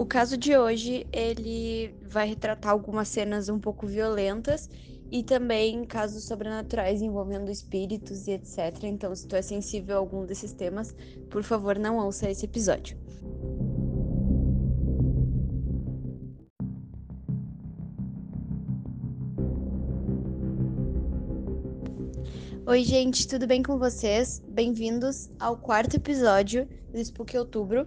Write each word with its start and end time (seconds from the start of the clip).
O 0.00 0.06
caso 0.06 0.34
de 0.34 0.56
hoje, 0.56 1.06
ele 1.12 1.94
vai 2.00 2.26
retratar 2.26 2.72
algumas 2.72 3.06
cenas 3.06 3.50
um 3.50 3.58
pouco 3.58 3.86
violentas 3.86 4.66
e 5.10 5.22
também 5.22 5.84
casos 5.84 6.24
sobrenaturais 6.24 7.02
envolvendo 7.02 7.50
espíritos 7.50 8.26
e 8.26 8.30
etc. 8.30 8.84
Então, 8.84 9.14
se 9.14 9.28
tu 9.28 9.36
é 9.36 9.42
sensível 9.42 9.96
a 9.96 9.98
algum 9.98 10.24
desses 10.24 10.54
temas, 10.54 10.96
por 11.28 11.42
favor, 11.42 11.78
não 11.78 11.98
ouça 11.98 12.30
esse 12.30 12.46
episódio. 12.46 12.96
Oi, 22.64 22.84
gente, 22.84 23.28
tudo 23.28 23.46
bem 23.46 23.62
com 23.62 23.78
vocês? 23.78 24.42
Bem-vindos 24.48 25.28
ao 25.38 25.58
quarto 25.58 25.96
episódio 25.96 26.66
do 26.90 26.98
Spook 26.98 27.36
Outubro. 27.36 27.86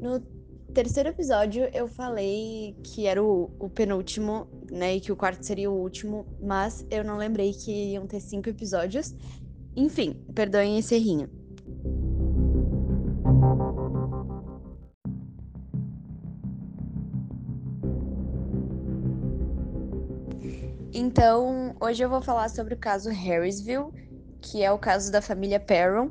No 0.00 0.33
terceiro 0.74 1.08
episódio, 1.08 1.70
eu 1.72 1.86
falei 1.86 2.76
que 2.82 3.06
era 3.06 3.22
o, 3.22 3.48
o, 3.60 3.70
penúltimo, 3.70 4.48
né? 4.70 4.96
E 4.96 5.00
que 5.00 5.12
o 5.12 5.16
quarto 5.16 5.42
seria 5.42 5.70
o 5.70 5.74
último, 5.74 6.26
mas 6.42 6.84
eu 6.90 7.04
não 7.04 7.16
lembrei 7.16 7.52
que 7.52 7.92
iam 7.92 8.06
ter 8.06 8.20
cinco 8.20 8.48
episódios. 8.48 9.14
Enfim, 9.76 10.24
perdoem 10.34 10.76
esse 10.78 10.94
errinho. 10.96 11.30
Então, 20.92 21.74
hoje 21.80 22.04
eu 22.04 22.10
vou 22.10 22.20
falar 22.20 22.48
sobre 22.48 22.74
o 22.74 22.76
caso 22.76 23.10
Harrisville, 23.10 23.92
que 24.40 24.62
é 24.62 24.70
o 24.70 24.78
caso 24.78 25.10
da 25.10 25.22
família 25.22 25.60
Perron, 25.60 26.10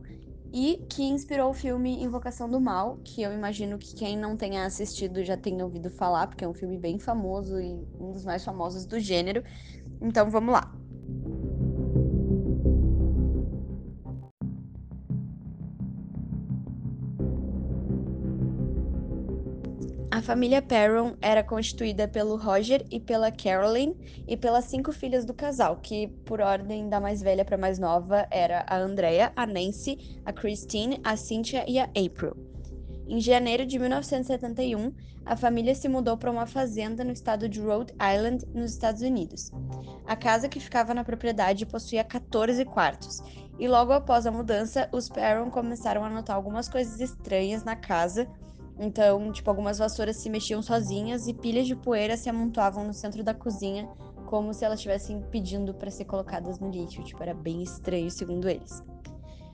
e 0.53 0.85
que 0.89 1.03
inspirou 1.03 1.51
o 1.51 1.53
filme 1.55 2.03
Invocação 2.03 2.49
do 2.49 2.61
Mal, 2.61 3.01
que 3.03 3.21
eu 3.23 3.33
imagino 3.33 3.79
que 3.79 3.93
quem 3.95 4.17
não 4.17 4.37
tenha 4.37 4.65
assistido 4.65 5.23
já 5.23 5.37
tenha 5.37 5.65
ouvido 5.65 5.89
falar, 5.91 6.27
porque 6.27 6.45
é 6.45 6.49
um 6.49 6.53
filme 6.53 6.77
bem 6.79 6.99
famoso 6.99 7.59
e 7.59 7.87
um 7.99 8.11
dos 8.11 8.23
mais 8.25 8.43
famosos 8.45 8.85
do 8.85 8.99
gênero. 8.99 9.43
Então 10.01 10.29
vamos 10.31 10.53
lá. 10.53 10.72
Família 20.23 20.61
Perron 20.61 21.15
era 21.21 21.43
constituída 21.43 22.07
pelo 22.07 22.37
Roger 22.37 22.85
e 22.89 22.97
pela 22.97 23.29
Caroline 23.29 24.23
e 24.25 24.37
pelas 24.37 24.65
cinco 24.65 24.93
filhas 24.93 25.25
do 25.25 25.33
casal, 25.33 25.75
que, 25.81 26.07
por 26.25 26.39
ordem 26.39 26.87
da 26.87 27.01
mais 27.01 27.21
velha 27.21 27.43
para 27.43 27.57
mais 27.57 27.77
nova, 27.77 28.25
era 28.31 28.65
a 28.67 28.77
Andrea, 28.77 29.33
a 29.35 29.45
Nancy, 29.45 30.21
a 30.25 30.31
Christine, 30.31 31.01
a 31.03 31.17
Cynthia 31.17 31.65
e 31.67 31.77
a 31.77 31.83
April. 31.83 32.37
Em 33.05 33.19
janeiro 33.19 33.65
de 33.65 33.77
1971, 33.77 34.93
a 35.25 35.35
família 35.35 35.75
se 35.75 35.89
mudou 35.89 36.15
para 36.15 36.31
uma 36.31 36.47
fazenda 36.47 37.03
no 37.03 37.11
estado 37.11 37.49
de 37.49 37.59
Rhode 37.59 37.93
Island, 37.93 38.45
nos 38.53 38.71
Estados 38.71 39.01
Unidos. 39.01 39.51
A 40.07 40.15
casa 40.15 40.47
que 40.47 40.59
ficava 40.59 40.93
na 40.93 41.03
propriedade 41.03 41.65
possuía 41.65 42.03
14 42.03 42.63
quartos, 42.63 43.21
e 43.59 43.67
logo 43.67 43.91
após 43.91 44.25
a 44.25 44.31
mudança, 44.31 44.87
os 44.93 45.09
Perron 45.09 45.51
começaram 45.51 46.03
a 46.03 46.09
notar 46.09 46.37
algumas 46.37 46.69
coisas 46.69 47.01
estranhas 47.01 47.65
na 47.65 47.75
casa 47.75 48.25
então, 48.79 49.31
tipo, 49.31 49.49
algumas 49.49 49.77
vassouras 49.77 50.17
se 50.17 50.29
mexiam 50.29 50.61
sozinhas 50.61 51.27
e 51.27 51.33
pilhas 51.33 51.67
de 51.67 51.75
poeira 51.75 52.17
se 52.17 52.29
amontoavam 52.29 52.85
no 52.85 52.93
centro 52.93 53.23
da 53.23 53.33
cozinha, 53.33 53.87
como 54.25 54.53
se 54.53 54.65
elas 54.65 54.79
estivessem 54.79 55.21
pedindo 55.29 55.73
para 55.73 55.91
ser 55.91 56.05
colocadas 56.05 56.59
no 56.59 56.69
lixo. 56.69 57.03
Tipo, 57.03 57.21
era 57.21 57.33
bem 57.33 57.61
estranho, 57.61 58.09
segundo 58.09 58.49
eles. 58.49 58.83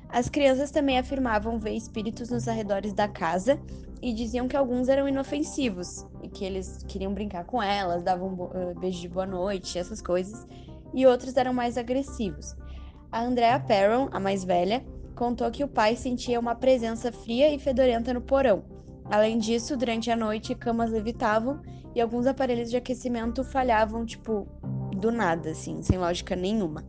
As 0.07 0.29
crianças 0.29 0.71
também 0.71 0.97
afirmavam 0.97 1.59
ver 1.59 1.73
espíritos 1.73 2.29
nos 2.29 2.47
arredores 2.47 2.93
da 2.93 3.07
casa 3.07 3.59
e 4.01 4.13
diziam 4.13 4.47
que 4.47 4.55
alguns 4.55 4.87
eram 4.87 5.07
inofensivos 5.07 6.07
e 6.23 6.29
que 6.29 6.45
eles 6.45 6.83
queriam 6.87 7.13
brincar 7.13 7.43
com 7.43 7.61
elas, 7.61 8.01
davam 8.01 8.49
beijo 8.79 9.01
de 9.01 9.09
boa 9.09 9.25
noite, 9.25 9.77
essas 9.77 10.01
coisas, 10.01 10.47
e 10.93 11.05
outros 11.05 11.35
eram 11.37 11.53
mais 11.53 11.77
agressivos. 11.77 12.55
A 13.11 13.21
Andrea 13.21 13.59
Perron, 13.59 14.07
a 14.11 14.19
mais 14.19 14.43
velha, 14.43 14.83
contou 15.15 15.51
que 15.51 15.63
o 15.63 15.67
pai 15.67 15.95
sentia 15.95 16.39
uma 16.39 16.55
presença 16.55 17.11
fria 17.11 17.53
e 17.53 17.59
fedorenta 17.59 18.13
no 18.13 18.21
porão 18.21 18.63
Além 19.09 19.39
disso, 19.39 19.75
durante 19.75 20.11
a 20.11 20.15
noite, 20.15 20.53
camas 20.53 20.91
levitavam 20.91 21.61
e 21.95 21.99
alguns 21.99 22.27
aparelhos 22.27 22.69
de 22.69 22.77
aquecimento 22.77 23.43
falhavam, 23.43 24.05
tipo, 24.05 24.47
do 24.95 25.11
nada, 25.11 25.49
assim, 25.51 25.81
sem 25.81 25.97
lógica 25.97 26.35
nenhuma. 26.35 26.85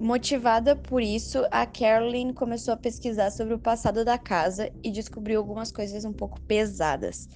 Motivada 0.00 0.74
por 0.74 1.00
isso, 1.00 1.46
a 1.52 1.64
Caroline 1.64 2.34
começou 2.34 2.74
a 2.74 2.76
pesquisar 2.76 3.30
sobre 3.30 3.54
o 3.54 3.58
passado 3.58 4.04
da 4.04 4.18
casa 4.18 4.68
e 4.82 4.90
descobriu 4.90 5.38
algumas 5.38 5.70
coisas 5.70 6.04
um 6.04 6.12
pouco 6.12 6.40
pesadas. 6.40 7.28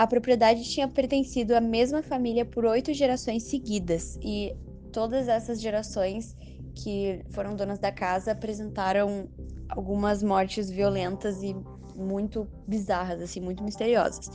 A 0.00 0.06
propriedade 0.06 0.64
tinha 0.64 0.88
pertencido 0.88 1.54
à 1.54 1.60
mesma 1.60 2.02
família 2.02 2.42
por 2.42 2.64
oito 2.64 2.90
gerações 2.94 3.42
seguidas, 3.42 4.18
e 4.22 4.56
todas 4.90 5.28
essas 5.28 5.60
gerações 5.60 6.34
que 6.74 7.22
foram 7.28 7.54
donas 7.54 7.78
da 7.78 7.92
casa 7.92 8.32
apresentaram 8.32 9.28
algumas 9.68 10.22
mortes 10.22 10.70
violentas 10.70 11.42
e 11.42 11.54
muito 11.94 12.48
bizarras, 12.66 13.20
assim, 13.20 13.42
muito 13.42 13.62
misteriosas. 13.62 14.30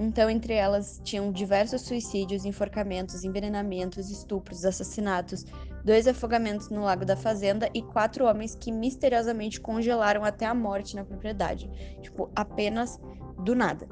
Então, 0.00 0.28
entre 0.28 0.54
elas, 0.54 1.00
tinham 1.04 1.30
diversos 1.30 1.82
suicídios, 1.82 2.44
enforcamentos, 2.44 3.22
envenenamentos, 3.22 4.10
estupros, 4.10 4.64
assassinatos, 4.64 5.44
dois 5.84 6.08
afogamentos 6.08 6.70
no 6.70 6.82
lago 6.82 7.04
da 7.04 7.14
fazenda 7.14 7.70
e 7.72 7.82
quatro 7.82 8.24
homens 8.24 8.56
que 8.56 8.72
misteriosamente 8.72 9.60
congelaram 9.60 10.24
até 10.24 10.44
a 10.44 10.54
morte 10.54 10.96
na 10.96 11.04
propriedade. 11.04 11.70
Tipo, 12.02 12.32
apenas 12.34 12.98
do 13.44 13.54
nada. 13.54 13.86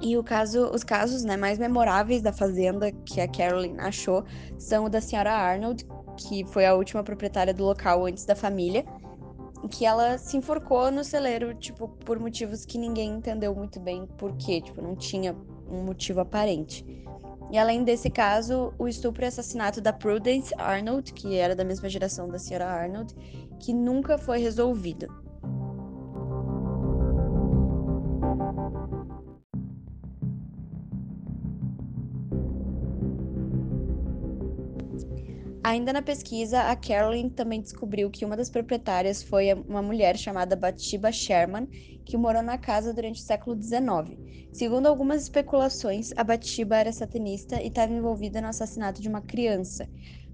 E 0.00 0.16
o 0.16 0.24
caso, 0.24 0.70
os 0.72 0.82
casos 0.82 1.24
né, 1.24 1.36
mais 1.36 1.58
memoráveis 1.58 2.22
da 2.22 2.32
fazenda 2.32 2.90
que 2.90 3.20
a 3.20 3.28
Caroline 3.28 3.78
achou 3.80 4.24
são 4.58 4.86
o 4.86 4.88
da 4.88 5.00
senhora 5.00 5.32
Arnold, 5.32 5.86
que 6.16 6.44
foi 6.46 6.64
a 6.64 6.74
última 6.74 7.02
proprietária 7.02 7.52
do 7.52 7.64
local 7.64 8.06
antes 8.06 8.24
da 8.24 8.34
família, 8.34 8.84
que 9.70 9.84
ela 9.86 10.18
se 10.18 10.36
enforcou 10.36 10.90
no 10.90 11.04
celeiro, 11.04 11.54
tipo, 11.54 11.88
por 11.88 12.18
motivos 12.18 12.64
que 12.64 12.78
ninguém 12.78 13.10
entendeu 13.10 13.54
muito 13.54 13.78
bem 13.78 14.06
por 14.18 14.36
quê, 14.36 14.60
tipo, 14.60 14.82
não 14.82 14.96
tinha 14.96 15.36
um 15.70 15.82
motivo 15.84 16.20
aparente. 16.20 16.84
E 17.50 17.58
além 17.58 17.84
desse 17.84 18.08
caso, 18.08 18.72
o 18.78 18.86
estupro 18.88 19.24
e 19.24 19.26
assassinato 19.26 19.80
da 19.80 19.92
Prudence 19.92 20.54
Arnold, 20.56 21.12
que 21.12 21.36
era 21.36 21.54
da 21.54 21.64
mesma 21.64 21.88
geração 21.88 22.28
da 22.28 22.38
senhora 22.38 22.66
Arnold, 22.66 23.14
que 23.58 23.74
nunca 23.74 24.16
foi 24.16 24.38
resolvido. 24.38 25.08
Ainda 35.70 35.92
na 35.92 36.02
pesquisa, 36.02 36.62
a 36.62 36.74
Caroline 36.74 37.30
também 37.30 37.60
descobriu 37.60 38.10
que 38.10 38.24
uma 38.24 38.36
das 38.36 38.50
proprietárias 38.50 39.22
foi 39.22 39.54
uma 39.68 39.80
mulher 39.80 40.18
chamada 40.18 40.56
Bathsheba 40.56 41.12
Sherman, 41.12 41.68
que 42.04 42.16
morou 42.16 42.42
na 42.42 42.58
casa 42.58 42.92
durante 42.92 43.20
o 43.20 43.24
século 43.24 43.54
XIX. 43.54 44.18
Segundo 44.52 44.88
algumas 44.88 45.22
especulações, 45.22 46.10
a 46.16 46.24
Bathsheba 46.24 46.78
era 46.78 46.92
satanista 46.92 47.62
e 47.62 47.68
estava 47.68 47.92
envolvida 47.92 48.40
no 48.40 48.48
assassinato 48.48 49.00
de 49.00 49.08
uma 49.08 49.20
criança. 49.20 49.88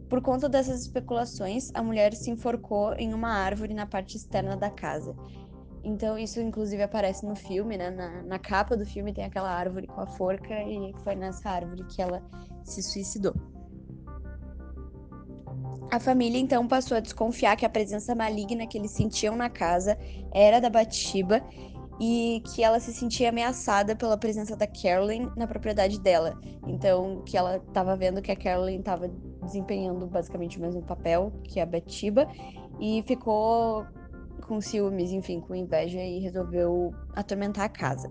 Por 0.08 0.22
conta 0.22 0.48
dessas 0.48 0.80
especulações, 0.80 1.68
a 1.74 1.82
mulher 1.82 2.14
se 2.14 2.30
enforcou 2.30 2.94
em 2.94 3.12
uma 3.12 3.28
árvore 3.28 3.74
na 3.74 3.84
parte 3.84 4.16
externa 4.16 4.56
da 4.56 4.70
casa. 4.70 5.14
Então, 5.84 6.16
isso 6.16 6.40
inclusive 6.40 6.82
aparece 6.82 7.26
no 7.26 7.36
filme, 7.36 7.76
né? 7.76 7.90
Na, 7.90 8.22
na 8.22 8.38
capa 8.38 8.74
do 8.74 8.86
filme 8.86 9.12
tem 9.12 9.24
aquela 9.24 9.50
árvore 9.50 9.86
com 9.86 10.00
a 10.00 10.06
forca, 10.06 10.54
e 10.62 10.94
foi 11.04 11.14
nessa 11.14 11.50
árvore 11.50 11.84
que 11.88 12.00
ela 12.00 12.22
se 12.64 12.82
suicidou. 12.82 13.34
A 15.90 16.00
família 16.00 16.38
então 16.38 16.66
passou 16.66 16.96
a 16.96 17.00
desconfiar 17.00 17.56
que 17.56 17.64
a 17.64 17.68
presença 17.68 18.14
maligna 18.14 18.66
que 18.66 18.76
eles 18.76 18.90
sentiam 18.90 19.36
na 19.36 19.48
casa 19.48 19.96
era 20.32 20.60
da 20.60 20.68
Bathsheba 20.68 21.40
e 22.00 22.42
que 22.46 22.62
ela 22.62 22.78
se 22.80 22.92
sentia 22.92 23.30
ameaçada 23.30 23.96
pela 23.96 24.18
presença 24.18 24.56
da 24.56 24.66
Carolyn 24.66 25.30
na 25.36 25.46
propriedade 25.46 25.98
dela. 26.00 26.38
Então, 26.66 27.22
que 27.24 27.36
ela 27.36 27.56
estava 27.56 27.96
vendo 27.96 28.20
que 28.20 28.30
a 28.30 28.36
Carolyn 28.36 28.80
estava 28.80 29.08
desempenhando 29.42 30.06
basicamente 30.06 30.58
o 30.58 30.60
mesmo 30.60 30.82
papel 30.82 31.32
que 31.44 31.60
a 31.60 31.66
Bathsheba 31.66 32.28
e 32.80 33.02
ficou 33.06 33.86
com 34.46 34.60
ciúmes, 34.60 35.12
enfim, 35.12 35.40
com 35.40 35.54
inveja 35.54 36.00
e 36.00 36.18
resolveu 36.20 36.94
atormentar 37.14 37.64
a 37.64 37.68
casa. 37.68 38.10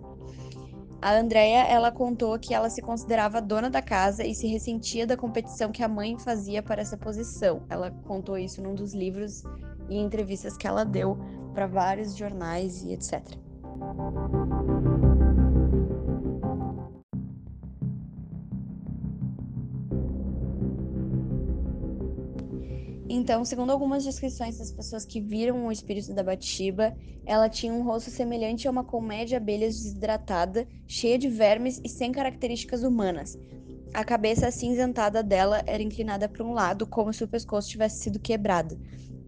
A 1.02 1.14
Andrea, 1.14 1.66
ela 1.68 1.92
contou 1.92 2.38
que 2.40 2.54
ela 2.54 2.70
se 2.70 2.82
considerava 2.82 3.42
dona 3.42 3.70
da 3.70 3.82
casa 3.82 4.26
e 4.26 4.34
se 4.34 4.48
ressentia 4.48 5.06
da 5.06 5.16
competição 5.16 5.72
que 5.72 5.84
a 5.84 5.88
mãe 5.88 6.18
fazia 6.18 6.64
para 6.64 6.82
essa 6.82 6.98
posição. 6.98 7.64
Ela 7.70 7.92
contou 8.06 8.38
isso 8.38 8.62
num 8.62 8.74
dos 8.74 8.94
livros 8.94 9.44
e 9.90 9.98
entrevistas 9.98 10.58
que 10.58 10.68
ela 10.68 10.84
deu 10.84 11.18
para 11.54 11.68
vários 11.68 12.16
jornais 12.16 12.84
e 12.84 12.94
etc. 12.94 13.38
Então, 23.26 23.44
segundo 23.44 23.72
algumas 23.72 24.04
descrições 24.04 24.60
das 24.60 24.72
pessoas 24.72 25.04
que 25.04 25.20
viram 25.20 25.66
o 25.66 25.72
espírito 25.72 26.14
da 26.14 26.22
Batiba, 26.22 26.96
ela 27.26 27.50
tinha 27.50 27.74
um 27.74 27.82
rosto 27.82 28.12
semelhante 28.12 28.68
a 28.68 28.72
uma 28.72 28.84
colmeia 28.84 29.26
de 29.26 29.36
abelhas 29.36 29.82
desidratada, 29.82 30.68
cheia 30.88 31.18
de 31.18 31.28
vermes 31.28 31.82
e 31.84 31.90
sem 31.90 32.12
características 32.12 32.84
humanas. 32.84 33.36
A 33.96 34.04
cabeça 34.06 34.46
acinzentada 34.46 35.24
dela 35.24 35.64
era 35.66 35.82
inclinada 35.82 36.30
para 36.30 36.44
um 36.44 36.54
lado, 36.54 36.86
como 36.86 37.12
se 37.12 37.24
o 37.24 37.28
pescoço 37.28 37.68
tivesse 37.68 38.04
sido 38.04 38.20
quebrado. 38.20 38.80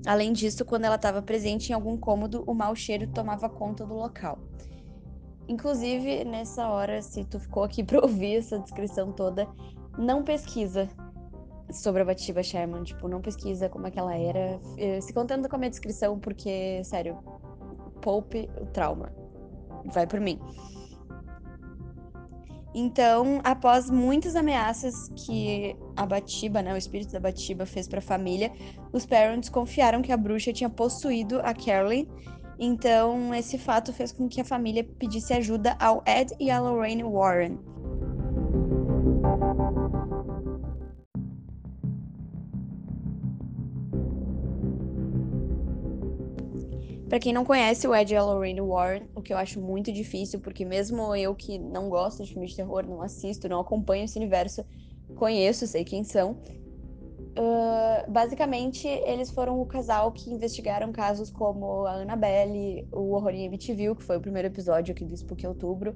Além 0.06 0.32
disso, 0.32 0.64
quando 0.64 0.86
ela 0.86 0.94
estava 0.94 1.24
presente 1.24 1.72
em 1.72 1.74
algum 1.74 1.98
cômodo, 1.98 2.44
o 2.46 2.54
mau 2.54 2.76
cheiro 2.76 3.08
tomava 3.08 3.50
conta 3.50 3.84
do 3.84 3.96
local. 3.96 4.38
Inclusive, 5.48 6.24
nessa 6.24 6.70
hora, 6.70 7.02
se 7.02 7.26
tu 7.26 7.40
ficou 7.40 7.64
aqui 7.64 7.82
para 7.84 8.00
ouvir 8.00 8.36
essa 8.36 8.60
descrição 8.60 9.12
toda, 9.12 9.48
não 9.98 10.22
pesquisa 10.24 10.88
sobre 11.72 12.02
a 12.02 12.06
Batiba 12.06 12.42
Sherman, 12.42 12.84
tipo, 12.84 13.08
não 13.08 13.22
pesquisa 13.22 13.70
como 13.70 13.88
é 13.88 13.92
que 13.92 14.00
ela 14.00 14.16
era. 14.16 14.60
Eh, 14.78 15.02
se 15.02 15.14
contenta 15.14 15.50
com 15.50 15.56
a 15.56 15.60
minha 15.60 15.70
descrição, 15.70 16.20
porque, 16.20 16.82
sério, 16.84 17.18
poupe 18.02 18.50
o 18.62 18.66
trauma. 18.68 19.12
Vai 19.86 20.08
por 20.08 20.20
mim. 20.20 20.40
Então, 22.80 23.42
após 23.44 23.90
muitas 23.90 24.36
ameaças 24.36 25.10
que 25.16 25.76
a 25.96 26.06
Batiba, 26.06 26.62
né, 26.62 26.74
o 26.74 26.78
espírito 26.78 27.12
da 27.12 27.20
Batiba 27.20 27.66
fez 27.66 27.88
para 27.88 28.00
a 28.00 28.02
família, 28.02 28.52
os 28.94 29.06
parents 29.06 29.50
confiaram 29.50 30.02
que 30.02 30.12
a 30.12 30.18
bruxa 30.18 30.54
tinha 30.54 30.70
possuído 30.70 31.40
a 31.40 31.54
Carolyn. 31.56 32.08
Então, 32.60 33.34
esse 33.34 33.58
fato 33.58 33.92
fez 33.92 34.12
com 34.12 34.28
que 34.28 34.42
a 34.42 34.46
família 34.46 34.84
pedisse 34.84 35.34
ajuda 35.34 35.76
ao 35.80 36.04
Ed 36.06 36.36
e 36.40 36.52
a 36.52 36.60
Lorraine 36.60 37.04
Warren. 37.04 37.58
Para 47.18 47.24
quem 47.24 47.34
não 47.34 47.44
conhece 47.44 47.88
o 47.88 47.96
Ed 47.96 48.14
e 48.14 48.16
a 48.16 48.24
Lorraine 48.24 48.62
Warren, 48.62 49.08
o 49.16 49.24
que 49.24 49.34
eu 49.34 49.40
acho 49.40 49.60
muito 49.60 49.92
difícil, 49.92 50.40
porque 50.40 50.64
mesmo 50.64 51.16
eu 51.16 51.34
que 51.34 51.58
não 51.58 51.90
gosto 51.90 52.22
de 52.22 52.30
filmes 52.30 52.52
de 52.52 52.58
terror, 52.58 52.86
não 52.86 53.02
assisto, 53.02 53.50
não 53.50 53.60
acompanho 53.60 54.06
esse 54.06 54.20
universo, 54.20 54.64
conheço, 55.16 55.66
sei 55.66 55.84
quem 55.84 56.04
são. 56.04 56.34
Uh, 57.34 58.08
basicamente, 58.08 58.88
eles 58.88 59.32
foram 59.32 59.60
o 59.60 59.66
casal 59.66 60.12
que 60.12 60.30
investigaram 60.30 60.92
casos 60.92 61.32
como 61.32 61.88
a 61.88 61.94
Annabelle, 61.94 62.88
o 62.92 63.16
Horror 63.16 63.32
em 63.32 63.48
Amityville, 63.48 63.96
que 63.96 64.04
foi 64.04 64.18
o 64.18 64.22
primeiro 64.22 64.50
episódio 64.50 64.92
aqui 64.92 65.04
do 65.04 65.16
Spook 65.16 65.44
Outubro, 65.48 65.96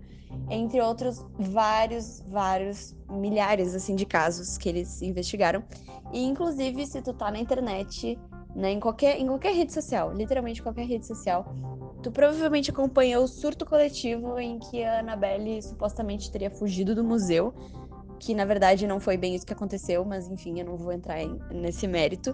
entre 0.50 0.82
outros 0.82 1.24
vários, 1.38 2.22
vários, 2.22 2.96
milhares, 3.12 3.76
assim, 3.76 3.96
de 3.96 4.08
casos 4.08 4.58
que 4.58 4.68
eles 4.68 5.04
investigaram. 5.04 5.64
E, 6.12 6.24
inclusive, 6.24 6.84
se 6.88 7.00
tu 7.00 7.14
tá 7.14 7.30
na 7.30 7.38
internet 7.38 8.18
né? 8.56 8.72
Em 8.72 8.80
qualquer, 8.80 9.20
em 9.20 9.28
qualquer 9.28 9.54
rede 9.54 9.74
social, 9.74 10.14
literalmente 10.14 10.62
qualquer 10.62 10.86
rede 10.86 11.06
social. 11.06 11.46
Tu 12.02 12.12
provavelmente 12.12 12.72
acompanhou 12.72 13.24
o 13.24 13.28
surto 13.28 13.66
coletivo 13.66 14.40
em 14.40 14.60
que 14.60 14.84
a 14.84 15.00
Annabelle 15.00 15.62
supostamente 15.62 16.32
teria 16.32 16.50
fugido 16.50 16.96
do 16.96 17.04
museu, 17.04 17.54
que 18.20 18.34
na 18.34 18.46
verdade 18.46 18.88
não 18.88 19.00
foi 19.00 19.18
bem 19.18 19.36
isso 19.36 19.46
que 19.46 19.54
aconteceu, 19.54 20.04
mas 20.04 20.28
enfim, 20.28 20.60
eu 20.60 20.66
não 20.66 20.78
vou 20.78 20.92
entrar 20.92 21.22
em, 21.22 21.40
nesse 21.52 21.88
mérito. 21.88 22.32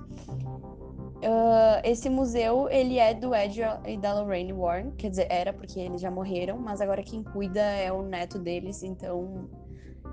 Uh, 1.18 1.82
esse 1.84 2.10
museu, 2.10 2.70
ele 2.70 3.00
é 3.00 3.14
do 3.14 3.34
Ed 3.34 3.60
e 3.88 3.98
da 3.98 4.14
Lorraine 4.14 4.54
Warren, 4.54 4.92
quer 4.92 5.10
dizer, 5.10 5.28
era 5.30 5.52
porque 5.52 5.80
eles 5.80 6.00
já 6.00 6.12
morreram, 6.12 6.58
mas 6.60 6.80
agora 6.80 7.02
quem 7.02 7.24
cuida 7.24 7.60
é 7.60 7.92
o 7.92 8.04
neto 8.04 8.38
deles, 8.38 8.84
então 8.84 9.50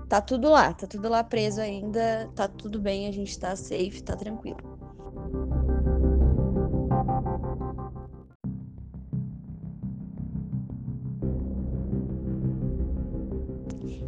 tá 0.09 0.19
tudo 0.19 0.49
lá, 0.49 0.73
tá 0.73 0.87
tudo 0.87 1.07
lá 1.07 1.23
preso 1.23 1.61
ainda, 1.61 2.29
tá 2.35 2.47
tudo 2.47 2.79
bem, 2.79 3.07
a 3.07 3.11
gente 3.11 3.37
tá 3.39 3.55
safe, 3.55 4.01
tá 4.01 4.15
tranquilo. 4.15 4.57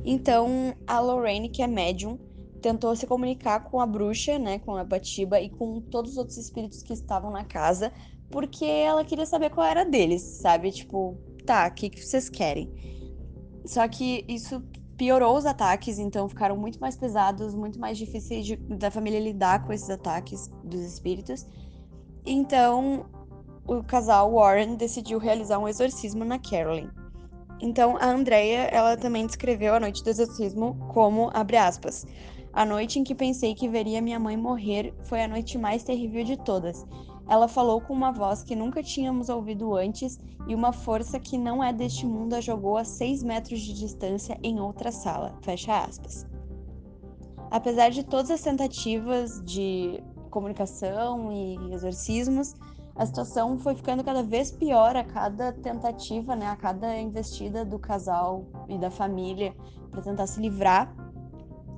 Então, 0.09 0.73
a 0.87 1.01
Lorraine, 1.01 1.49
que 1.49 1.61
é 1.61 1.67
médium, 1.67 2.17
tentou 2.61 2.95
se 2.95 3.05
comunicar 3.05 3.65
com 3.65 3.81
a 3.81 3.85
bruxa, 3.85 4.39
né, 4.39 4.57
com 4.57 4.73
a 4.77 4.83
Batiba 4.85 5.37
e 5.41 5.49
com 5.49 5.81
todos 5.81 6.11
os 6.11 6.17
outros 6.17 6.37
espíritos 6.37 6.81
que 6.81 6.93
estavam 6.93 7.29
na 7.29 7.43
casa, 7.43 7.91
porque 8.31 8.63
ela 8.63 9.03
queria 9.03 9.25
saber 9.25 9.49
qual 9.49 9.67
era 9.67 9.83
deles, 9.83 10.21
sabe? 10.21 10.71
Tipo, 10.71 11.17
tá, 11.45 11.67
o 11.67 11.73
que, 11.73 11.89
que 11.89 12.01
vocês 12.01 12.29
querem? 12.29 12.71
Só 13.65 13.85
que 13.85 14.23
isso 14.29 14.63
piorou 14.95 15.35
os 15.35 15.45
ataques, 15.45 15.99
então 15.99 16.29
ficaram 16.29 16.55
muito 16.55 16.79
mais 16.79 16.95
pesados, 16.95 17.53
muito 17.53 17.77
mais 17.77 17.97
difíceis 17.97 18.45
de, 18.45 18.55
da 18.55 18.89
família 18.89 19.19
lidar 19.19 19.65
com 19.65 19.73
esses 19.73 19.89
ataques 19.89 20.49
dos 20.63 20.79
espíritos. 20.79 21.45
Então, 22.25 23.07
o 23.67 23.83
casal 23.83 24.31
Warren 24.31 24.75
decidiu 24.77 25.19
realizar 25.19 25.59
um 25.59 25.67
exorcismo 25.67 26.23
na 26.23 26.39
Carolyn. 26.39 26.87
Então, 27.59 27.97
a 27.97 28.05
Andrea, 28.05 28.69
ela 28.71 28.95
também 28.95 29.25
descreveu 29.25 29.73
a 29.73 29.79
noite 29.79 30.03
do 30.03 30.09
exorcismo 30.09 30.77
como, 30.93 31.31
abre 31.33 31.57
aspas, 31.57 32.05
a 32.53 32.65
noite 32.65 32.99
em 32.99 33.03
que 33.03 33.15
pensei 33.15 33.53
que 33.53 33.69
veria 33.69 34.01
minha 34.01 34.19
mãe 34.19 34.37
morrer 34.37 34.93
foi 35.03 35.23
a 35.23 35.27
noite 35.27 35.57
mais 35.57 35.83
terrível 35.83 36.23
de 36.23 36.37
todas. 36.37 36.85
Ela 37.29 37.47
falou 37.47 37.81
com 37.81 37.93
uma 37.93 38.11
voz 38.11 38.41
que 38.41 38.55
nunca 38.55 38.81
tínhamos 38.81 39.29
ouvido 39.29 39.75
antes 39.75 40.17
e 40.47 40.55
uma 40.55 40.71
força 40.71 41.19
que 41.19 41.37
não 41.37 41.63
é 41.63 41.73
deste 41.73 42.05
mundo 42.05 42.33
a 42.33 42.41
jogou 42.41 42.77
a 42.77 42.85
seis 42.85 43.21
metros 43.21 43.59
de 43.59 43.73
distância 43.73 44.39
em 44.41 44.59
outra 44.59 44.91
sala. 44.91 45.37
Fecha 45.41 45.83
aspas. 45.83 46.25
Apesar 47.51 47.89
de 47.89 48.03
todas 48.03 48.31
as 48.31 48.41
tentativas 48.41 49.43
de 49.43 50.01
comunicação 50.29 51.31
e 51.31 51.73
exorcismos, 51.73 52.53
a 52.97 53.05
situação 53.05 53.59
foi 53.59 53.75
ficando 53.75 54.03
cada 54.03 54.23
vez 54.23 54.49
pior 54.49 54.95
a 54.95 55.03
cada 55.03 55.53
tentativa, 55.53 56.35
né, 56.35 56.47
a 56.47 56.55
cada 56.55 56.97
investida 56.99 57.63
do 57.63 57.77
casal 57.77 58.45
e 58.67 58.77
da 58.77 58.89
família 58.89 59.55
para 59.91 60.01
tentar 60.01 60.25
se 60.25 60.41
livrar. 60.41 60.91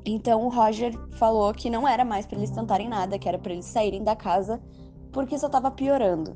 Então 0.05 0.45
o 0.45 0.49
Roger 0.49 0.97
falou 1.17 1.53
que 1.53 1.69
não 1.69 1.85
era 1.85 2.05
mais 2.05 2.25
para 2.25 2.37
eles 2.37 2.51
tentarem 2.51 2.87
nada, 2.87 3.19
que 3.19 3.27
era 3.27 3.37
para 3.37 3.51
eles 3.51 3.65
saírem 3.65 4.01
da 4.01 4.15
casa, 4.15 4.61
porque 5.11 5.37
só 5.37 5.47
estava 5.47 5.69
piorando. 5.69 6.33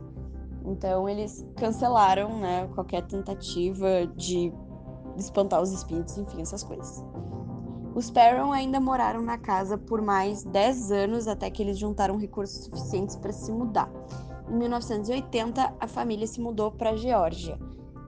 Então 0.66 1.08
eles 1.08 1.46
cancelaram, 1.56 2.38
né, 2.40 2.68
qualquer 2.76 3.04
tentativa 3.04 4.06
de 4.18 4.52
espantar 5.16 5.62
os 5.62 5.72
espíritos, 5.72 6.18
enfim, 6.18 6.42
essas 6.42 6.62
coisas. 6.62 7.02
Os 7.96 8.10
Perron 8.12 8.52
ainda 8.52 8.82
moraram 8.82 9.22
na 9.22 9.38
casa 9.38 9.78
por 9.78 10.02
mais 10.02 10.44
10 10.44 10.92
anos 10.92 11.28
até 11.28 11.50
que 11.50 11.62
eles 11.62 11.78
juntaram 11.78 12.18
recursos 12.18 12.66
suficientes 12.66 13.16
para 13.16 13.32
se 13.32 13.52
mudar. 13.52 13.90
Em 14.54 14.56
1980, 14.56 15.74
a 15.80 15.88
família 15.88 16.28
se 16.28 16.40
mudou 16.40 16.70
para 16.70 16.96
Geórgia. 16.96 17.58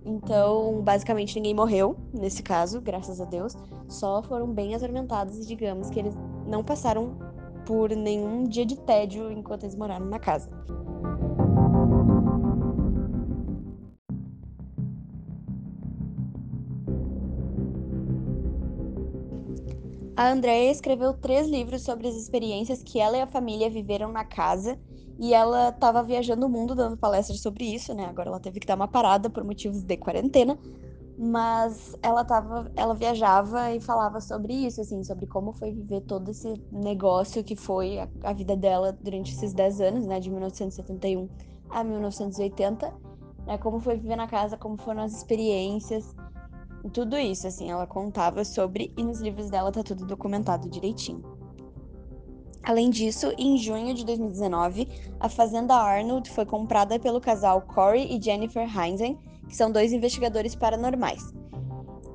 Então, 0.06 0.80
basicamente, 0.84 1.34
ninguém 1.38 1.56
morreu 1.56 1.98
nesse 2.14 2.44
caso, 2.44 2.80
graças 2.80 3.20
a 3.20 3.26
Deus. 3.26 3.58
Só 3.90 4.22
foram 4.22 4.54
bem 4.54 4.76
atormentados 4.76 5.40
e, 5.40 5.48
digamos, 5.48 5.90
que 5.90 5.98
eles 5.98 6.14
não 6.46 6.64
passaram 6.64 7.18
por 7.66 7.90
nenhum 7.90 8.44
dia 8.44 8.64
de 8.64 8.78
tédio 8.78 9.32
enquanto 9.32 9.64
eles 9.64 9.76
moraram 9.76 10.06
na 10.06 10.20
casa. 10.20 10.52
A 20.16 20.30
Andrea 20.30 20.72
escreveu 20.72 21.12
três 21.12 21.48
livros 21.48 21.82
sobre 21.82 22.08
as 22.08 22.16
experiências 22.16 22.84
que 22.84 23.00
ela 23.00 23.18
e 23.18 23.22
a 23.22 23.28
família 23.28 23.68
viveram 23.68 24.12
na 24.12 24.24
casa 24.24 24.80
e 25.18 25.34
ela 25.34 25.70
estava 25.70 26.04
viajando 26.04 26.46
o 26.46 26.50
mundo 26.50 26.76
dando 26.76 26.98
palestras 26.98 27.42
sobre 27.42 27.64
isso, 27.66 27.94
né? 27.94 28.06
Agora 28.06 28.30
ela 28.30 28.40
teve 28.40 28.60
que 28.60 28.68
dar 28.68 28.76
uma 28.76 28.88
parada 28.88 29.30
por 29.30 29.44
motivos 29.44 29.84
de 29.84 29.98
quarentena, 29.98 30.58
mas 31.18 31.96
ela 32.02 32.26
tava, 32.26 32.70
ela 32.76 32.94
viajava 32.94 33.72
e 33.72 33.80
falava 33.80 34.20
sobre 34.20 34.54
isso, 34.54 34.82
assim, 34.82 35.04
sobre 35.04 35.26
como 35.26 35.54
foi 35.54 35.72
viver 35.72 36.02
todo 36.02 36.32
esse 36.32 36.62
negócio 36.72 37.44
que 37.44 37.56
foi 37.56 38.00
a, 38.00 38.10
a 38.24 38.34
vida 38.34 38.56
dela 38.56 38.92
durante 39.02 39.34
esses 39.34 39.54
10 39.54 39.82
anos, 39.82 40.06
né, 40.06 40.20
de 40.20 40.30
1971 40.30 41.30
a 41.70 41.84
1980, 41.84 42.94
né, 43.46 43.58
como 43.58 43.80
foi 43.80 43.96
viver 43.96 44.18
na 44.18 44.28
casa, 44.28 44.58
como 44.58 44.78
foram 44.78 45.04
as 45.04 45.14
experiências, 45.14 46.14
tudo 46.94 47.18
isso, 47.18 47.48
assim, 47.48 47.72
ela 47.72 47.88
contava 47.88 48.44
sobre 48.44 48.94
e 48.98 49.04
nos 49.04 49.20
livros 49.20 49.50
dela 49.50 49.72
tá 49.72 49.84
tudo 49.84 50.06
documentado 50.06 50.70
direitinho. 50.70 51.35
Além 52.66 52.90
disso, 52.90 53.32
em 53.38 53.60
junho 53.60 53.94
de 53.94 54.04
2019, 54.04 54.88
a 55.20 55.30
fazenda 55.30 55.76
Arnold 55.76 56.32
foi 56.32 56.48
comprada 56.48 57.00
pelo 57.00 57.22
casal 57.22 57.62
Corey 57.62 58.08
e 58.12 58.20
Jennifer 58.20 58.68
Heinzen, 58.68 59.20
que 59.48 59.56
são 59.56 59.72
dois 59.72 59.94
investigadores 59.94 60.56
paranormais. 60.56 61.32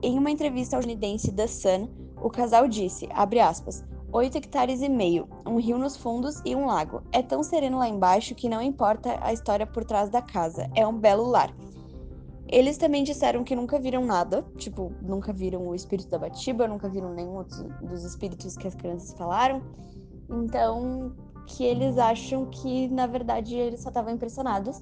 Em 0.03 0.19
uma 0.19 0.31
entrevista 0.31 0.75
ao 0.75 0.81
estadunidense 0.81 1.31
The 1.31 1.47
Sun, 1.47 1.89
o 2.21 2.29
casal 2.29 2.67
disse, 2.67 3.09
aspas, 3.13 3.85
8 4.13 4.39
hectares 4.39 4.83
e 4.83 4.89
meio, 4.89 5.29
um 5.47 5.61
rio 5.61 5.79
nos 5.79 5.97
fundos 5.97 6.43
e 6.45 6.57
um 6.57 6.67
lago. 6.67 7.01
É 7.13 7.23
tão 7.23 7.45
sereno 7.45 7.79
lá 7.79 7.89
embaixo 7.89 8.35
que 8.35 8.49
não 8.49 8.61
importa 8.61 9.21
a 9.23 9.33
história 9.33 9.65
por 9.65 9.85
trás 9.85 10.11
da 10.11 10.21
casa, 10.21 10.69
é 10.75 10.85
um 10.85 10.99
belo 10.99 11.29
lar. 11.29 11.55
Eles 12.49 12.77
também 12.77 13.05
disseram 13.05 13.45
que 13.45 13.55
nunca 13.55 13.79
viram 13.79 14.05
nada, 14.05 14.45
tipo, 14.57 14.93
nunca 15.01 15.33
viram 15.33 15.69
o 15.69 15.77
espírito 15.77 16.11
da 16.11 16.19
Batiba, 16.19 16.67
nunca 16.67 16.89
viram 16.89 17.15
nenhum 17.15 17.45
dos 17.83 18.03
espíritos 18.03 18.57
que 18.57 18.67
as 18.67 18.75
crianças 18.75 19.13
falaram. 19.13 19.63
Então, 20.31 21.13
que 21.47 21.65
eles 21.65 21.99
acham 21.99 22.47
que, 22.47 22.89
na 22.89 23.07
verdade, 23.07 23.57
eles 23.57 23.81
só 23.81 23.89
estavam 23.89 24.13
impressionados. 24.13 24.81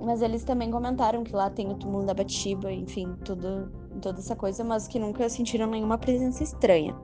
Mas 0.00 0.20
eles 0.20 0.44
também 0.44 0.70
comentaram 0.70 1.24
que 1.24 1.34
lá 1.34 1.48
tem 1.48 1.70
o 1.70 1.74
túmulo 1.74 2.04
da 2.04 2.12
Bathsheba, 2.12 2.70
enfim, 2.72 3.14
tudo, 3.24 3.70
toda 4.02 4.18
essa 4.18 4.36
coisa, 4.36 4.62
mas 4.62 4.86
que 4.86 4.98
nunca 4.98 5.28
sentiram 5.28 5.66
nenhuma 5.66 5.96
presença 5.96 6.42
estranha. 6.42 6.94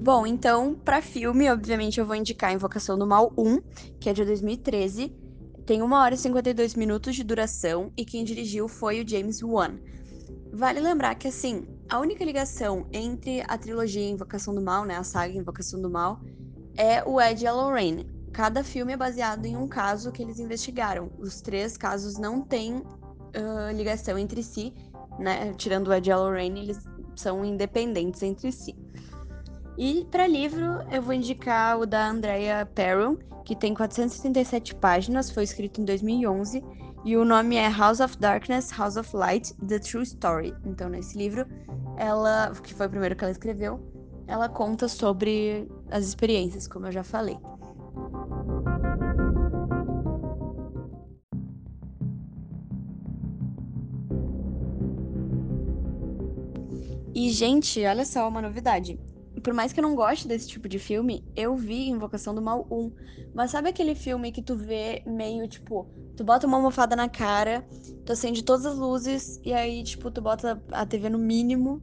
Bom, 0.00 0.24
então, 0.24 0.74
para 0.84 1.02
filme, 1.02 1.50
obviamente 1.50 1.98
eu 1.98 2.06
vou 2.06 2.14
indicar 2.14 2.52
Invocação 2.52 2.96
do 2.96 3.06
Mal 3.06 3.32
1, 3.36 3.60
que 3.98 4.08
é 4.08 4.12
de 4.12 4.24
2013. 4.24 5.25
Tem 5.66 5.82
1 5.82 5.92
hora 5.92 6.14
e 6.14 6.18
52 6.18 6.76
minutos 6.76 7.16
de 7.16 7.24
duração 7.24 7.90
e 7.96 8.04
quem 8.04 8.22
dirigiu 8.22 8.68
foi 8.68 9.02
o 9.02 9.08
James 9.08 9.42
Wan. 9.42 9.80
Vale 10.52 10.78
lembrar 10.78 11.16
que, 11.16 11.26
assim, 11.26 11.66
a 11.88 11.98
única 11.98 12.24
ligação 12.24 12.86
entre 12.92 13.42
a 13.48 13.58
trilogia 13.58 14.08
Invocação 14.08 14.54
do 14.54 14.62
Mal, 14.62 14.84
né, 14.84 14.96
a 14.96 15.02
saga 15.02 15.36
Invocação 15.36 15.82
do 15.82 15.90
Mal, 15.90 16.20
é 16.76 17.02
o 17.02 17.20
Ed 17.20 17.42
e 17.42 17.48
a 17.48 17.52
Lorraine. 17.52 18.08
Cada 18.32 18.62
filme 18.62 18.92
é 18.92 18.96
baseado 18.96 19.44
em 19.44 19.56
um 19.56 19.66
caso 19.66 20.12
que 20.12 20.22
eles 20.22 20.38
investigaram. 20.38 21.10
Os 21.18 21.40
três 21.40 21.76
casos 21.76 22.16
não 22.16 22.42
têm 22.42 22.76
uh, 22.76 23.74
ligação 23.74 24.16
entre 24.16 24.44
si, 24.44 24.72
né? 25.18 25.52
Tirando 25.54 25.88
o 25.88 25.92
Ed 25.92 26.08
e 26.08 26.12
a 26.12 26.16
Lorraine, 26.16 26.60
eles 26.60 26.78
são 27.16 27.44
independentes 27.44 28.22
entre 28.22 28.52
si. 28.52 28.72
E 29.78 30.06
para 30.10 30.26
livro, 30.26 30.80
eu 30.90 31.02
vou 31.02 31.12
indicar 31.12 31.78
o 31.78 31.84
da 31.84 32.08
Andrea 32.08 32.64
Perron, 32.64 33.16
que 33.44 33.54
tem 33.54 33.74
437 33.74 34.74
páginas, 34.74 35.30
foi 35.30 35.44
escrito 35.44 35.82
em 35.82 35.84
2011, 35.84 36.64
e 37.04 37.14
o 37.14 37.26
nome 37.26 37.56
é 37.56 37.68
House 37.68 38.00
of 38.00 38.16
Darkness, 38.16 38.70
House 38.70 38.96
of 38.96 39.14
Light: 39.14 39.54
The 39.56 39.78
True 39.78 40.02
Story. 40.02 40.54
Então, 40.64 40.88
nesse 40.88 41.18
livro, 41.18 41.46
ela, 41.98 42.52
que 42.62 42.72
foi 42.72 42.86
o 42.86 42.90
primeiro 42.90 43.14
que 43.14 43.22
ela 43.22 43.30
escreveu, 43.30 43.78
ela 44.26 44.48
conta 44.48 44.88
sobre 44.88 45.70
as 45.90 46.06
experiências, 46.06 46.66
como 46.66 46.86
eu 46.86 46.92
já 46.92 47.04
falei. 47.04 47.36
E, 57.14 57.30
gente, 57.30 57.84
olha 57.84 58.06
só 58.06 58.26
uma 58.26 58.40
novidade 58.40 58.98
por 59.46 59.54
mais 59.54 59.72
que 59.72 59.78
eu 59.78 59.82
não 59.82 59.94
goste 59.94 60.26
desse 60.26 60.48
tipo 60.48 60.68
de 60.68 60.76
filme, 60.76 61.24
eu 61.36 61.54
vi 61.54 61.88
Invocação 61.88 62.34
do 62.34 62.42
Mal 62.42 62.66
1. 62.68 62.90
Mas 63.32 63.52
sabe 63.52 63.68
aquele 63.68 63.94
filme 63.94 64.32
que 64.32 64.42
tu 64.42 64.56
vê 64.56 65.04
meio, 65.06 65.46
tipo, 65.46 65.86
tu 66.16 66.24
bota 66.24 66.48
uma 66.48 66.56
almofada 66.56 66.96
na 66.96 67.08
cara, 67.08 67.64
tu 68.04 68.12
acende 68.12 68.42
todas 68.42 68.66
as 68.66 68.76
luzes, 68.76 69.40
e 69.44 69.52
aí, 69.52 69.84
tipo, 69.84 70.10
tu 70.10 70.20
bota 70.20 70.60
a 70.72 70.84
TV 70.84 71.08
no 71.08 71.18
mínimo, 71.20 71.80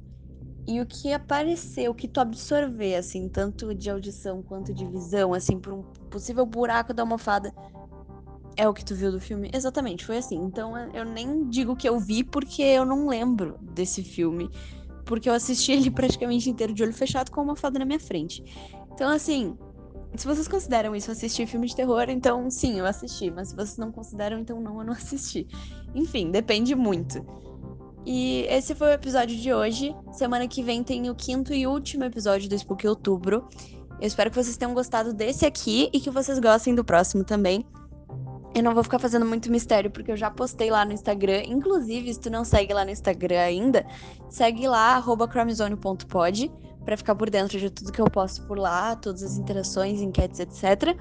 e 0.67 0.81
o 0.81 0.85
que 0.85 1.13
aparecer, 1.13 1.89
o 1.89 1.95
que 1.95 2.05
tu 2.05 2.19
absorver, 2.19 2.95
assim, 2.95 3.29
tanto 3.29 3.73
de 3.73 3.89
audição 3.89 4.43
quanto 4.43 4.73
de 4.73 4.85
visão, 4.85 5.33
assim, 5.33 5.57
por 5.57 5.71
um 5.71 5.83
possível 6.11 6.45
buraco 6.45 6.93
da 6.93 7.03
almofada, 7.03 7.53
é 8.57 8.67
o 8.67 8.73
que 8.73 8.83
tu 8.83 8.93
viu 8.93 9.09
do 9.09 9.21
filme? 9.21 9.49
Exatamente, 9.53 10.05
foi 10.05 10.17
assim. 10.17 10.35
Então 10.35 10.77
eu 10.93 11.05
nem 11.05 11.47
digo 11.49 11.75
que 11.75 11.87
eu 11.87 11.97
vi 11.97 12.23
porque 12.23 12.61
eu 12.61 12.85
não 12.85 13.07
lembro 13.07 13.57
desse 13.61 14.03
filme 14.03 14.49
porque 15.05 15.29
eu 15.29 15.33
assisti 15.33 15.71
ele 15.71 15.89
praticamente 15.91 16.49
inteiro 16.49 16.73
de 16.73 16.83
olho 16.83 16.93
fechado 16.93 17.31
com 17.31 17.41
uma 17.41 17.55
fada 17.55 17.79
na 17.79 17.85
minha 17.85 17.99
frente. 17.99 18.43
Então, 18.93 19.09
assim, 19.09 19.57
se 20.15 20.27
vocês 20.27 20.47
consideram 20.47 20.95
isso 20.95 21.11
assistir 21.11 21.47
filme 21.47 21.67
de 21.67 21.75
terror, 21.75 22.05
então 22.09 22.49
sim, 22.49 22.79
eu 22.79 22.85
assisti. 22.85 23.31
Mas 23.31 23.49
se 23.49 23.55
vocês 23.55 23.77
não 23.77 23.91
consideram, 23.91 24.39
então 24.39 24.59
não, 24.61 24.79
eu 24.79 24.85
não 24.85 24.93
assisti. 24.93 25.47
Enfim, 25.95 26.31
depende 26.31 26.75
muito. 26.75 27.25
E 28.05 28.45
esse 28.49 28.75
foi 28.75 28.89
o 28.89 28.93
episódio 28.93 29.35
de 29.35 29.53
hoje. 29.53 29.95
Semana 30.11 30.47
que 30.47 30.61
vem 30.61 30.83
tem 30.83 31.09
o 31.09 31.15
quinto 31.15 31.53
e 31.53 31.65
último 31.65 32.03
episódio 32.03 32.49
do 32.49 32.55
Spook 32.55 32.85
Outubro. 32.85 33.47
Eu 33.99 34.07
espero 34.07 34.29
que 34.29 34.35
vocês 34.35 34.57
tenham 34.57 34.73
gostado 34.73 35.13
desse 35.13 35.45
aqui 35.45 35.89
e 35.93 35.99
que 35.99 36.09
vocês 36.09 36.37
gostem 36.37 36.75
do 36.75 36.83
próximo 36.83 37.23
também. 37.23 37.65
Eu 38.55 38.61
não 38.61 38.73
vou 38.73 38.83
ficar 38.83 38.99
fazendo 38.99 39.25
muito 39.25 39.51
mistério, 39.51 39.89
porque 39.89 40.11
eu 40.11 40.17
já 40.17 40.29
postei 40.29 40.69
lá 40.69 40.85
no 40.85 40.93
Instagram. 40.93 41.41
Inclusive, 41.47 42.13
se 42.13 42.19
tu 42.19 42.29
não 42.29 42.45
segue 42.45 42.73
lá 42.73 42.85
no 42.85 42.91
Instagram 42.91 43.39
ainda, 43.39 43.85
segue 44.29 44.67
lá, 44.67 45.01
chromezone.pod, 45.01 46.51
pra 46.85 46.95
ficar 46.95 47.15
por 47.15 47.29
dentro 47.29 47.57
de 47.57 47.69
tudo 47.71 47.91
que 47.91 47.99
eu 47.99 48.05
posto 48.05 48.45
por 48.45 48.59
lá, 48.59 48.95
todas 48.95 49.23
as 49.23 49.37
interações, 49.37 50.01
enquetes, 50.01 50.39
etc. 50.39 50.95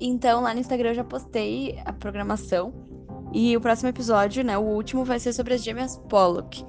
Então, 0.00 0.42
lá 0.42 0.54
no 0.54 0.60
Instagram 0.60 0.90
eu 0.90 0.94
já 0.94 1.04
postei 1.04 1.80
a 1.84 1.92
programação. 1.92 2.72
E 3.32 3.56
o 3.56 3.60
próximo 3.60 3.88
episódio, 3.88 4.44
né, 4.44 4.56
o 4.56 4.62
último, 4.62 5.04
vai 5.04 5.18
ser 5.18 5.32
sobre 5.32 5.54
as 5.54 5.62
gêmeas 5.62 5.96
Pollock. 6.08 6.64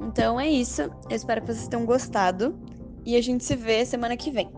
Então 0.00 0.40
é 0.40 0.48
isso. 0.48 0.82
Eu 0.82 1.16
espero 1.16 1.42
que 1.42 1.48
vocês 1.48 1.68
tenham 1.68 1.84
gostado. 1.84 2.58
E 3.04 3.16
a 3.16 3.20
gente 3.20 3.44
se 3.44 3.54
vê 3.54 3.84
semana 3.84 4.16
que 4.16 4.30
vem. 4.30 4.50